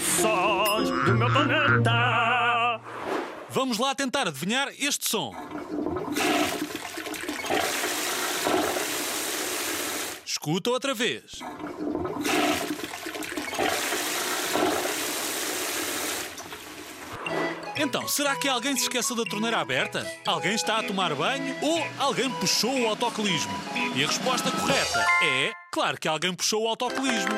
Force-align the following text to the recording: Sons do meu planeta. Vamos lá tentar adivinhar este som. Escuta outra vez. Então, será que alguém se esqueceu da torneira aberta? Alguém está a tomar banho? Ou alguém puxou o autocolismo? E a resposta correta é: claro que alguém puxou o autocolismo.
Sons 0.00 0.90
do 1.04 1.14
meu 1.14 1.32
planeta. 1.32 2.80
Vamos 3.50 3.78
lá 3.78 3.94
tentar 3.94 4.28
adivinhar 4.28 4.68
este 4.78 5.08
som. 5.08 5.32
Escuta 10.24 10.70
outra 10.70 10.94
vez. 10.94 11.40
Então, 17.80 18.08
será 18.08 18.34
que 18.34 18.48
alguém 18.48 18.74
se 18.74 18.82
esqueceu 18.82 19.14
da 19.14 19.24
torneira 19.24 19.58
aberta? 19.58 20.04
Alguém 20.26 20.54
está 20.54 20.78
a 20.78 20.82
tomar 20.82 21.14
banho? 21.14 21.54
Ou 21.62 21.80
alguém 21.96 22.28
puxou 22.28 22.76
o 22.76 22.88
autocolismo? 22.88 23.52
E 23.94 24.02
a 24.02 24.06
resposta 24.08 24.50
correta 24.50 25.06
é: 25.22 25.52
claro 25.70 25.98
que 25.98 26.08
alguém 26.08 26.34
puxou 26.34 26.64
o 26.64 26.68
autocolismo. 26.68 27.30